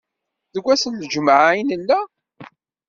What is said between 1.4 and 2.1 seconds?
i nella?